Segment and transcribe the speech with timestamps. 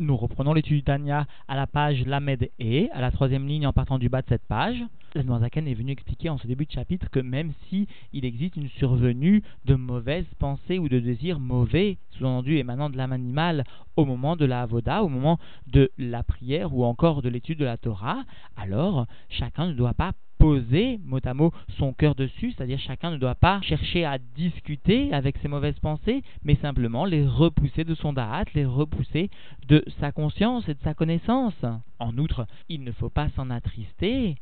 [0.00, 3.98] Nous reprenons l'étude d'Anya à la page Lamed E, à la troisième ligne en partant
[3.98, 4.82] du bas de cette page.
[5.14, 8.56] La Zaken est venu expliquer en ce début de chapitre que même si il existe
[8.56, 14.06] une survenue de mauvaises pensées ou de désirs mauvais, sous-entendu émanant de l'âme animale, au
[14.06, 17.76] moment de la avoda, au moment de la prière ou encore de l'étude de la
[17.76, 18.24] Torah,
[18.56, 23.18] alors chacun ne doit pas poser mot à mot son cœur dessus, c'est-à-dire chacun ne
[23.18, 28.14] doit pas chercher à discuter avec ses mauvaises pensées, mais simplement les repousser de son
[28.14, 29.28] da'at, les repousser
[29.68, 31.64] de sa conscience et de sa connaissance.
[31.98, 34.36] En outre, il ne faut pas s'en attrister,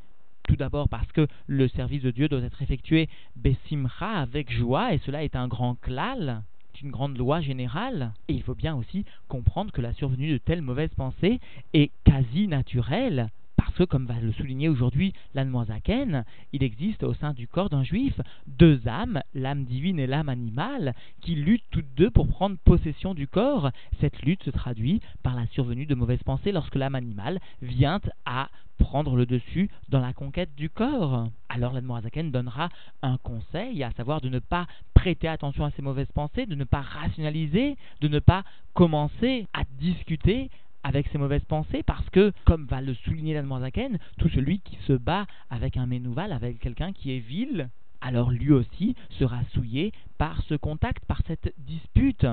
[0.44, 4.98] tout d'abord parce que le service de Dieu doit être effectué besimra avec joie, et
[4.98, 6.42] cela est un grand klal,
[6.80, 8.12] une grande loi générale.
[8.28, 11.40] Et il faut bien aussi comprendre que la survenue de telles mauvaises pensées
[11.74, 13.30] est quasi naturelle
[13.68, 17.84] parce que, comme va le souligner aujourd'hui l'Anmoisaken, il existe au sein du corps d'un
[17.84, 23.12] juif deux âmes, l'âme divine et l'âme animale, qui luttent toutes deux pour prendre possession
[23.12, 23.70] du corps.
[24.00, 28.48] Cette lutte se traduit par la survenue de mauvaises pensées lorsque l'âme animale vient à
[28.78, 31.28] prendre le dessus dans la conquête du corps.
[31.50, 32.70] Alors l'Admorazaken donnera
[33.02, 36.64] un conseil, à savoir de ne pas prêter attention à ces mauvaises pensées, de ne
[36.64, 40.50] pas rationaliser, de ne pas commencer à discuter
[40.82, 44.92] avec ses mauvaises pensées parce que, comme va le souligner l'Admorazaken, tout celui qui se
[44.92, 47.68] bat avec un Ménouval, avec quelqu'un qui est vil,
[48.00, 52.26] alors lui aussi sera souillé par ce contact, par cette dispute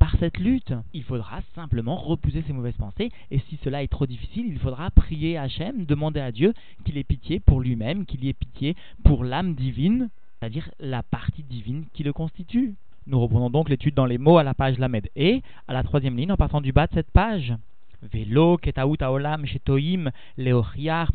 [0.00, 0.72] par cette lutte.
[0.94, 4.90] Il faudra simplement repousser ses mauvaises pensées, et si cela est trop difficile, il faudra
[4.90, 6.54] prier Hachem, demander à Dieu
[6.84, 11.84] qu'il ait pitié pour lui-même, qu'il ait pitié pour l'âme divine, c'est-à-dire la partie divine
[11.92, 12.74] qui le constitue.
[13.06, 16.16] Nous reprenons donc l'étude dans les mots à la page Lamed et à la troisième
[16.16, 17.54] ligne en partant du bas de cette page.
[18.02, 21.08] Velo ketaut haolam shetoim leochiar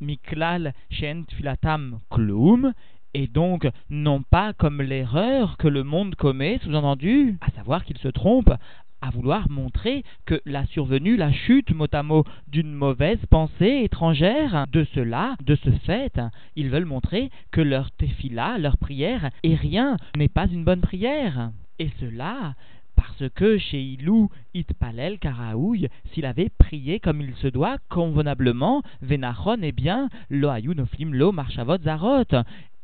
[0.00, 2.72] miklal shen filatam klum
[3.14, 8.08] et donc non pas comme l'erreur que le monde commet, sous-entendu, à savoir qu'il se
[8.08, 8.52] trompe
[9.00, 14.66] à vouloir montrer que la survenue, la chute mot à mot d'une mauvaise pensée étrangère,
[14.70, 16.20] de cela, de ce fait,
[16.56, 21.52] ils veulent montrer que leur tefila, leur prière, est rien, n'est pas une bonne prière.
[21.78, 22.54] Et cela,
[22.96, 29.58] parce que chez Ilou, Itpalel, Karaouille, s'il avait prié comme il se doit, convenablement, Venachon,
[29.62, 32.24] eh bien, Lo Noflim, Lo Marchavot, Zarot,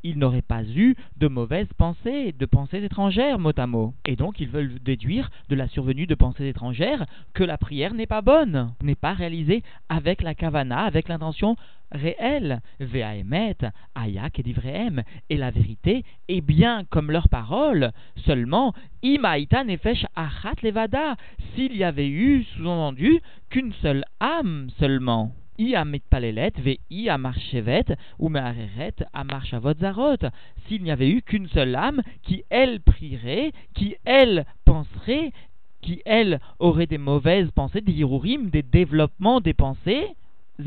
[0.02, 3.94] il n'aurait pas eu de mauvaises pensées, de pensées étrangères, mot à mot.
[4.04, 8.06] Et donc ils veulent déduire de la survenue de pensées étrangères que la prière n'est
[8.06, 11.56] pas bonne, n'est pas réalisée avec la kavana, avec l'intention
[11.90, 12.60] réelle.
[12.80, 13.56] Ve'aemet,
[13.94, 15.02] ayak et divrehem.
[15.30, 17.92] Et la vérité est bien comme leur parole,
[18.24, 21.16] seulement imaïta nefesh achat levada,
[21.54, 23.20] s'il y avait eu, sous-entendu,
[23.50, 29.04] qu'une seule âme seulement i ametpalelet ve i amarchevet ou mehareret
[29.80, 30.28] zarot.
[30.66, 35.32] S'il n'y avait eu qu'une seule âme qui, elle, prierait, qui, elle, penserait,
[35.80, 40.06] qui, elle, aurait des mauvaises pensées, des hirurim, des développements des pensées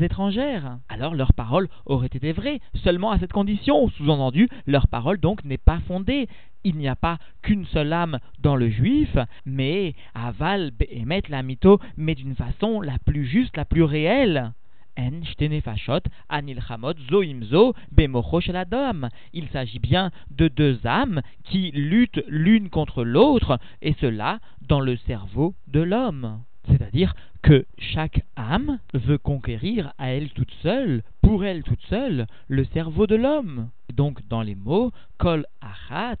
[0.00, 0.78] étrangères.
[0.88, 3.88] Alors leur parole aurait été vraie, seulement à cette condition.
[3.90, 6.28] Sous-entendu, leur parole donc n'est pas fondée.
[6.64, 11.78] Il n'y a pas qu'une seule âme dans le juif, mais aval behemet la mytho,
[11.96, 14.52] mais d'une façon la plus juste, la plus réelle.
[19.32, 24.96] Il s'agit bien de deux âmes qui luttent l'une contre l'autre, et cela dans le
[24.96, 26.40] cerveau de l'homme.
[26.68, 32.64] C'est-à-dire que chaque âme veut conquérir à elle toute seule, pour elle toute seule, le
[32.64, 33.70] cerveau de l'homme.
[33.92, 36.16] Donc dans les mots, kol achat,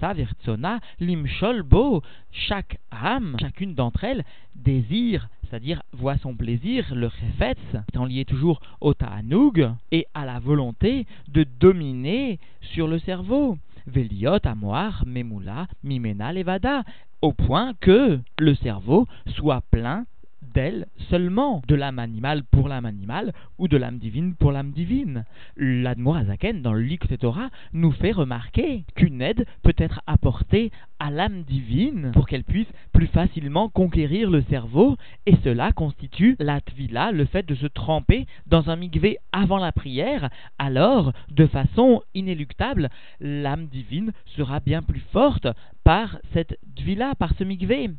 [0.00, 7.58] vertsona, limshol bo, chaque âme, chacune d'entre elles, désire, c'est-à-dire voit son plaisir, le chefetz,
[7.88, 13.58] étant lié toujours au ta'anoug, et à la volonté de dominer sur le cerveau.
[13.86, 16.84] Veliot, Amoar, Memula, Mimena, Levada,
[17.20, 20.04] au point que le cerveau soit plein
[20.42, 25.24] d'elle seulement, de l'âme animale pour l'âme animale ou de l'âme divine pour l'âme divine.
[25.56, 31.42] L'Admorazaken, dans le Lik Torah, nous fait remarquer qu'une aide peut être apportée à l'âme
[31.42, 34.96] divine pour qu'elle puisse plus facilement conquérir le cerveau,
[35.26, 39.72] et cela constitue la tvila, le fait de se tremper dans un migvé avant la
[39.72, 42.90] prière, alors, de façon inéluctable,
[43.20, 45.46] l'âme divine sera bien plus forte
[45.84, 47.90] par cette tvila, par ce migvé.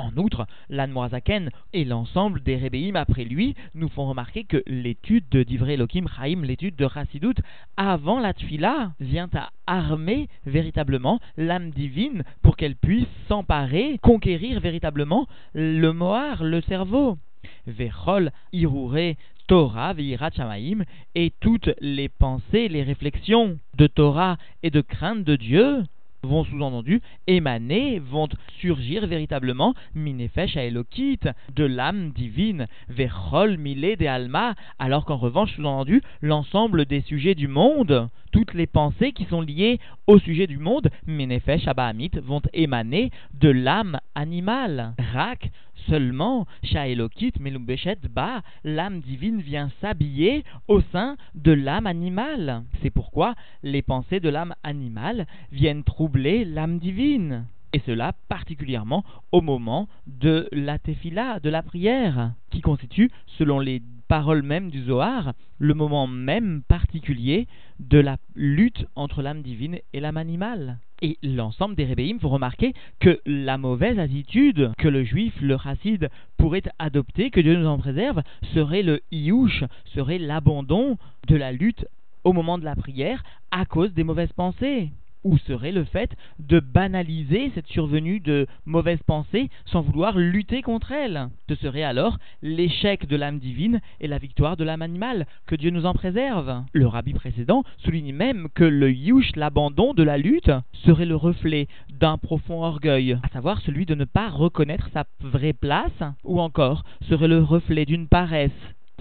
[0.00, 5.42] En outre, l'Anmoazaken et l'ensemble des Rébéim après lui nous font remarquer que l'étude de
[5.42, 7.34] Divrei Elohim Chaim, l'étude de Chassidut,
[7.76, 15.26] avant la Tfila, vient à armer véritablement l'âme divine pour qu'elle puisse s'emparer, conquérir véritablement
[15.52, 17.18] le Moar, le cerveau.
[17.66, 19.16] Vechol Irure
[19.48, 25.36] Torah, Veirat Shamaim, et toutes les pensées, les réflexions de Torah et de crainte de
[25.36, 25.84] Dieu
[26.22, 28.28] vont sous-entendu émaner, vont
[28.58, 31.20] surgir véritablement, minefesh à Elokit,
[31.54, 37.48] de l'âme divine, verchol milé de alma, alors qu'en revanche, sous-entendu, l'ensemble des sujets du
[37.48, 43.10] monde, toutes les pensées qui sont liées au sujet du monde, minefesh abahamit, vont émaner
[43.34, 44.94] de l'âme animale.
[45.12, 45.50] Rak,
[45.88, 52.64] Seulement, Shaelokit Melumbeshet Ba, l'âme divine vient s'habiller au sein de l'âme animale.
[52.82, 57.46] C'est pourquoi les pensées de l'âme animale viennent troubler l'âme divine.
[57.72, 63.80] Et cela particulièrement au moment de la tefila, de la prière, qui constitue, selon les
[64.08, 67.46] paroles mêmes du Zohar, le moment même particulier
[67.78, 70.78] de la lutte entre l'âme divine et l'âme animale.
[71.02, 76.10] Et l'ensemble des rébéim vous remarquer que la mauvaise attitude que le juif, le chassid,
[76.36, 78.22] pourrait adopter, que Dieu nous en préserve,
[78.54, 79.64] serait le iouche,
[79.94, 80.98] serait l'abandon
[81.28, 81.86] de la lutte
[82.24, 84.90] au moment de la prière à cause des mauvaises pensées
[85.24, 90.92] ou serait le fait de banaliser cette survenue de mauvaises pensées sans vouloir lutter contre
[90.92, 91.28] elles?
[91.48, 95.70] Ce serait alors l'échec de l'âme divine et la victoire de l'âme animale, que Dieu
[95.70, 96.64] nous en préserve.
[96.72, 100.52] Le rabbi précédent souligne même que le yush, l'abandon de la lutte,
[100.84, 105.52] serait le reflet d'un profond orgueil, à savoir celui de ne pas reconnaître sa vraie
[105.52, 108.50] place, ou encore serait le reflet d'une paresse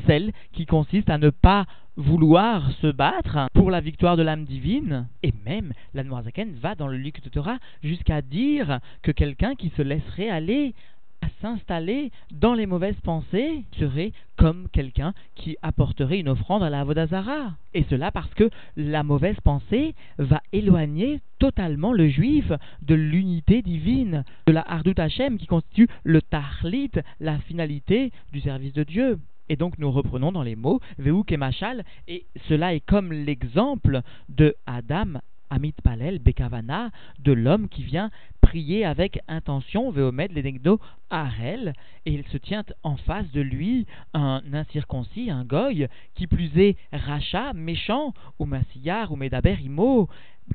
[0.08, 1.66] celle qui consiste à ne pas
[2.00, 5.08] vouloir se battre pour la victoire de l'âme divine.
[5.22, 9.70] Et même, la Noirzaken va dans le Luc de Torah jusqu'à dire que quelqu'un qui
[9.76, 10.74] se laisserait aller
[11.22, 16.86] à s'installer dans les mauvaises pensées serait comme quelqu'un qui apporterait une offrande à la
[16.86, 17.52] Vodazara.
[17.74, 22.50] Et cela parce que la mauvaise pensée va éloigner totalement le juif
[22.82, 28.74] de l'unité divine, de la Hardut Hashem qui constitue le Tahlit, la finalité du service
[28.74, 29.20] de Dieu.
[29.50, 34.02] Et donc nous reprenons dans les mots Veuk et Machal, et cela est comme l'exemple
[34.30, 35.20] de Adam
[35.50, 38.12] Amit Palel Bekavana, de l'homme qui vient
[38.42, 40.80] prier avec intention, Veomed Lenegdo
[41.10, 41.74] Arel,
[42.06, 46.78] et il se tient en face de lui un incirconcis, un goy, qui plus est
[46.94, 50.08] rachat, méchant, ou massillard, ou medaber imo,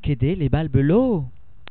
[0.02, 1.24] kede les balbelots.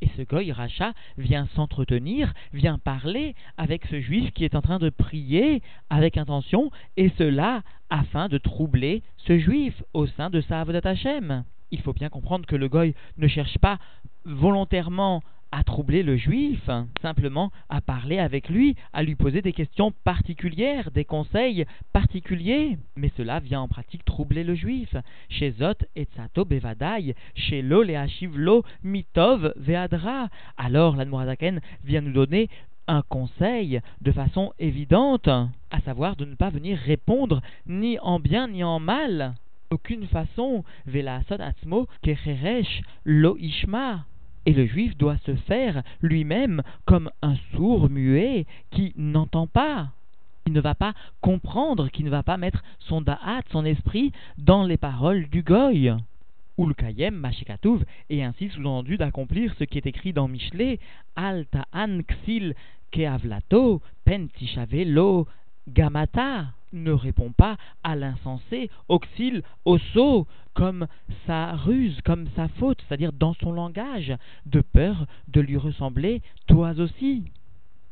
[0.04, 4.78] Et ce goy Racha vient s'entretenir, vient parler avec ce juif qui est en train
[4.78, 10.60] de prier avec intention, et cela afin de troubler ce juif au sein de sa
[10.60, 11.46] Avodat Hashem.
[11.72, 13.78] Il faut bien comprendre que le goy ne cherche pas
[14.26, 15.24] volontairement
[15.54, 16.68] à troubler le juif,
[17.04, 22.80] simplement à parler avec lui, à lui poser des questions particulières, des conseils particuliers.
[22.96, 24.96] Mais cela vient en pratique troubler le juif.
[25.30, 27.84] Chez Zot et Tsato Bevadai, chez Lo
[28.84, 30.30] Mitov Veadra.
[30.58, 32.50] Alors l'Admorazaken vient nous donner
[32.88, 38.48] un conseil de façon évidente, à savoir de ne pas venir répondre ni en bien
[38.48, 39.36] ni en mal.
[39.70, 44.06] Aucune façon, Vela Atzmo Kecheresh Lo Ishma.
[44.46, 49.90] Et le juif doit se faire lui-même comme un sourd muet qui n'entend pas,
[50.46, 54.64] qui ne va pas comprendre, qui ne va pas mettre son da'at, son esprit, dans
[54.64, 55.94] les paroles du goy.
[56.58, 60.80] Ou le kayem, mashikatouv, et ainsi sous-entendu d'accomplir ce qui est écrit dans Michelet,
[61.16, 62.54] al ta'an ksil
[62.92, 64.28] keavlato, pen
[64.86, 65.28] lo
[65.68, 70.88] gamata ne répond pas à l'insensé, auxil, au sot, comme
[71.26, 74.14] sa ruse, comme sa faute, c'est-à-dire dans son langage,
[74.46, 77.26] de peur de lui ressembler, toi aussi.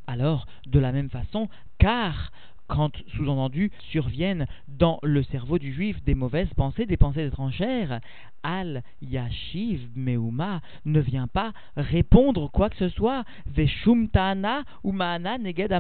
[0.08, 1.48] Alors, de la même façon,
[1.78, 2.32] car
[2.72, 8.00] quand, sous-entendu, surviennent dans le cerveau du juif des mauvaises pensées, des pensées étrangères,
[8.44, 15.38] Al Yashiv Meuma ne vient pas répondre quoi que ce soit, Veshum Ta'ana ou Ma'ana
[15.38, 15.78] Neged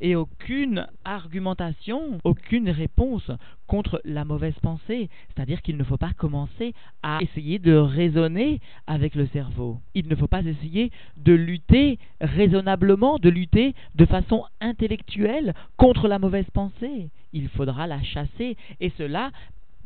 [0.00, 3.30] et aucune argumentation, aucune réponse
[3.66, 5.08] contre la mauvaise pensée.
[5.28, 9.78] C'est-à-dire qu'il ne faut pas commencer à essayer de raisonner avec le cerveau.
[9.94, 16.18] Il ne faut pas essayer de lutter raisonnablement, de lutter de façon intellectuelle contre la
[16.18, 17.10] mauvaise pensée.
[17.32, 19.30] Il faudra la chasser, et cela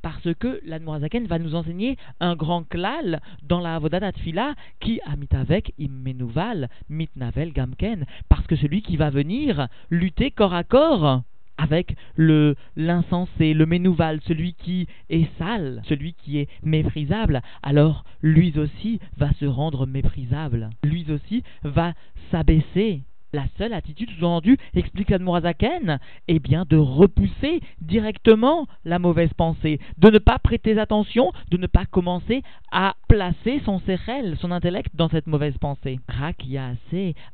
[0.03, 5.17] parce que l'Admorazaken va nous enseigner un grand klal dans la Avodat Tfila qui a
[5.17, 11.23] mit avec immenuval mitnavel gamken, parce que celui qui va venir lutter corps à corps
[11.61, 18.59] avec le l'insensé, le ménouval, celui qui est sale, celui qui est méprisable, alors lui
[18.59, 20.71] aussi va se rendre méprisable.
[20.83, 21.93] Lui aussi va
[22.31, 29.79] s'abaisser La seule attitude sous-entendue, explique l'Admorazaken, est bien de repousser directement la mauvaise pensée,
[29.99, 34.95] de ne pas prêter attention, de ne pas commencer à placer son sérel, son intellect
[34.95, 36.01] dans cette mauvaise pensée.
[36.09, 36.45] Rak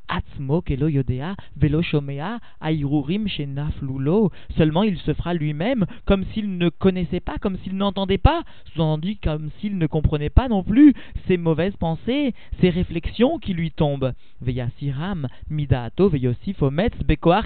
[0.09, 2.39] atzmo kelo yodea velo shomea.
[4.57, 9.17] Seulement il se fera lui-même comme s'il ne connaissait pas, comme s'il n'entendait pas, sous-entendu
[9.23, 10.95] comme s'il ne comprenait pas non plus
[11.27, 14.13] ces mauvaises pensées, ces réflexions qui lui tombent.
[14.41, 15.29] Veyasiram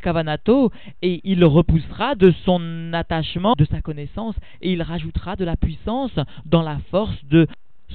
[0.02, 5.56] Kavanato, et il repoussera de son attachement, de sa connaissance, et il rajoutera de la
[5.56, 7.46] puissance dans la force de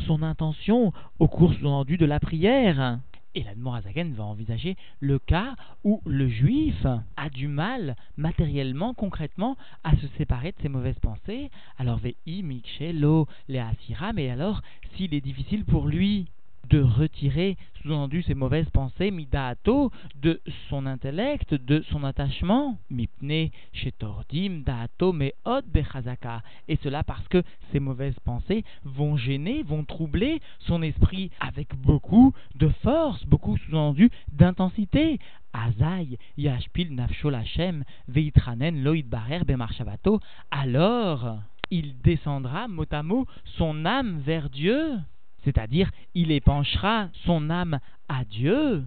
[0.08, 3.00] son intention au cours sous-entendu de la prière.
[3.36, 6.86] Et l'Admorazaken va envisager le cas où le juif
[7.18, 11.50] a du mal matériellement, concrètement, à se séparer de ses mauvaises pensées.
[11.78, 14.62] Alors, Vei, Mikshelo, Leasira, mais alors,
[14.96, 16.28] s'il est difficile pour lui
[16.70, 24.62] de retirer, sous-entendu, ces mauvaises pensées, midaato, de son intellect, de son attachement, mipne, shetordim,
[24.66, 26.42] daato, meod, bechazaka.
[26.68, 32.34] Et cela parce que ces mauvaises pensées vont gêner, vont troubler son esprit avec beaucoup
[32.56, 35.20] de force, beaucoup, sous-entendu, d'intensité.
[35.54, 40.20] Azaï, Yashpil, Nafshol Hashem, Veitranen, Loïd Barer, Bemarshavato.
[40.52, 41.38] Alors,
[41.72, 43.26] il descendra mot à mot
[43.58, 44.98] son âme vers Dieu
[45.46, 48.84] c'est-à-dire, il épanchera son âme à Dieu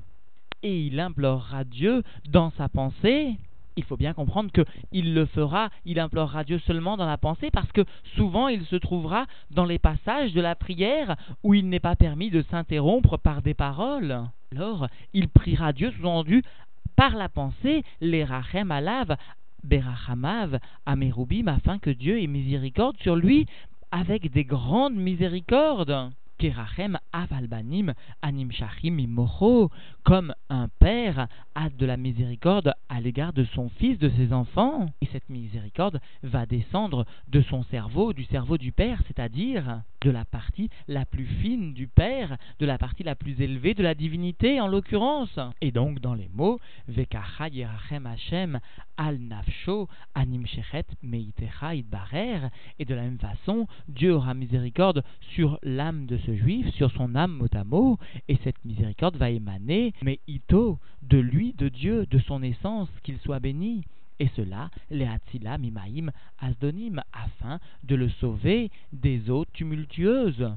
[0.63, 3.37] et il implorera Dieu dans sa pensée.
[3.77, 7.71] Il faut bien comprendre qu'il le fera, il implorera Dieu seulement dans la pensée parce
[7.71, 7.85] que
[8.17, 12.31] souvent il se trouvera dans les passages de la prière où il n'est pas permis
[12.31, 14.25] de s'interrompre par des paroles.
[14.53, 16.43] Alors, il priera Dieu sous-entendu
[16.97, 19.17] par la pensée, les rachem alav,
[19.63, 23.47] berachamav, amerubim, afin que Dieu ait miséricorde sur lui
[23.93, 26.11] avec des grandes miséricordes.
[26.39, 27.93] Kerachem avalbanim
[28.23, 28.99] anim shachim
[30.05, 34.87] comme un père a de la miséricorde à l'égard de son fils, de ses enfants.
[35.01, 40.25] Et cette miséricorde va descendre de son cerveau, du cerveau du père, c'est-à-dire de la
[40.25, 44.61] partie la plus fine du père, de la partie la plus élevée de la divinité
[44.61, 45.39] en l'occurrence.
[45.61, 48.61] Et donc dans les mots, Vekacha yerachem Hashem
[48.97, 55.03] al nafsho anim shechet idbarer, et de la même façon, Dieu aura miséricorde
[55.35, 57.63] sur l'âme de ce juif sur son âme mot à
[58.29, 63.19] et cette miséricorde va émaner, mais ito, de lui, de Dieu, de son essence, qu'il
[63.19, 63.85] soit béni.
[64.21, 70.51] Et cela, les Hatzila Mimaim Asdonim, afin de le sauver des eaux tumultueuses.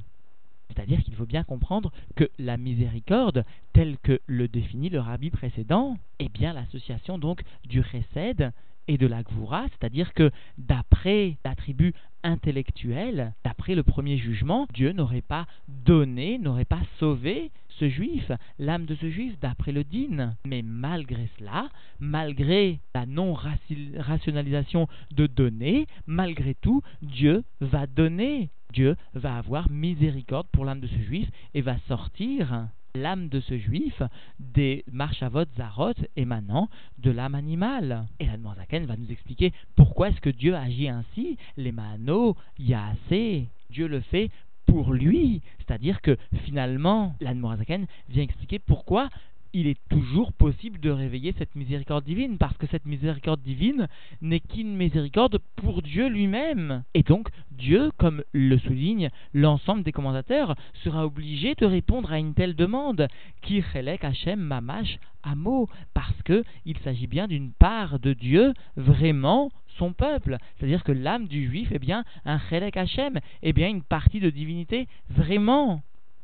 [0.70, 5.98] C'est-à-dire qu'il faut bien comprendre que la miséricorde, telle que le définit le rabbi précédent,
[6.20, 8.52] est bien l'association donc du Chesed
[8.88, 15.22] et de la Gvura, c'est-à-dire que d'après l'attribut intellectuel, d'après le premier jugement, Dieu n'aurait
[15.22, 20.36] pas donné, n'aurait pas sauvé ce juif, l'âme de ce juif, d'après le din.
[20.46, 21.70] Mais malgré cela,
[22.00, 28.50] malgré la non-rationalisation de donner, malgré tout, Dieu va donner.
[28.72, 33.58] Dieu va avoir miséricorde pour l'âme de ce juif et va sortir l'âme de ce
[33.58, 34.02] juif
[34.40, 38.06] des marchavot zarot émanant de l'âme animale.
[38.20, 41.38] Et la Zaken va nous expliquer pourquoi est-ce que Dieu agit ainsi.
[41.58, 42.36] Les mano,
[42.74, 44.30] assez Dieu le fait
[44.66, 45.42] pour lui.
[45.60, 49.10] C'est-à-dire que finalement, la Zaken vient expliquer pourquoi
[49.54, 53.88] il est toujours possible de réveiller cette miséricorde divine, parce que cette miséricorde divine
[54.22, 56.84] n'est qu'une miséricorde pour Dieu lui-même.
[56.94, 62.34] Et donc, Dieu, comme le souligne l'ensemble des commentateurs, sera obligé de répondre à une
[62.34, 63.08] telle demande,
[63.42, 63.64] qui
[64.02, 70.38] Hashem mamash amo, parce que il s'agit bien d'une part de Dieu vraiment son peuple.
[70.58, 74.30] C'est-à-dire que l'âme du juif est bien un chelek Hashem, est bien une partie de
[74.30, 75.82] divinité vraiment.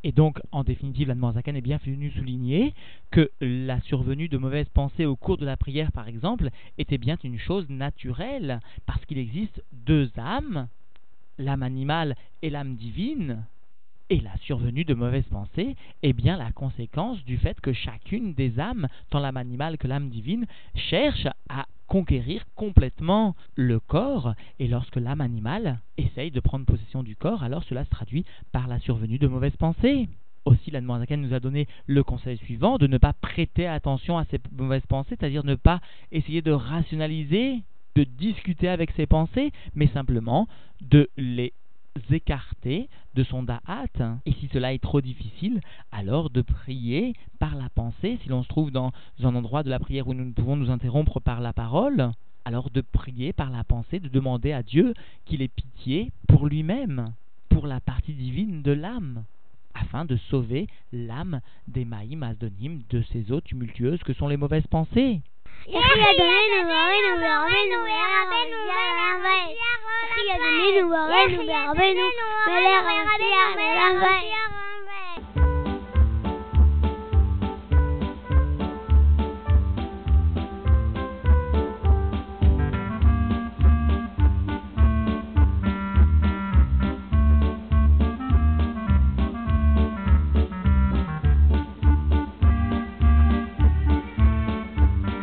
[0.07, 2.73] Et donc, en définitive, la Zakan est bien venu souligner
[3.11, 7.17] que la survenue de mauvaises pensées au cours de la prière, par exemple, était bien
[7.25, 10.69] une chose naturelle, parce qu'il existe deux âmes,
[11.37, 13.43] l'âme animale et l'âme divine,
[14.09, 18.61] et la survenue de mauvaises pensées est bien la conséquence du fait que chacune des
[18.61, 24.97] âmes, tant l'âme animale que l'âme divine, cherche à conquérir complètement le corps, et lorsque
[24.97, 29.19] l'âme animale essaye de prendre possession du corps, alors cela se traduit par la survenue
[29.19, 30.07] de mauvaises pensées.
[30.45, 34.25] Aussi, la laquelle nous a donné le conseil suivant de ne pas prêter attention à
[34.25, 37.63] ces mauvaises pensées, c'est-à-dire ne pas essayer de rationaliser,
[37.95, 40.47] de discuter avec ces pensées, mais simplement
[40.79, 41.51] de les
[42.11, 44.19] écarter de son da'at.
[44.25, 45.61] Et si cela est trop difficile,
[45.91, 48.91] alors de prier par la pensée, si l'on se trouve dans
[49.23, 52.11] un endroit de la prière où nous ne pouvons nous interrompre par la parole,
[52.45, 54.93] alors de prier par la pensée, de demander à Dieu
[55.25, 57.13] qu'il ait pitié pour lui-même,
[57.49, 59.23] pour la partie divine de l'âme
[59.73, 64.67] afin de sauver l'âme des Maïm Asdonim de ces eaux tumultueuses que sont les mauvaises
[64.67, 65.21] pensées.
[70.77, 72.63] nous, nous, nous, nous, nous, nous, nous, nous, nous, nous,
[73.55, 74.36] nous, nous,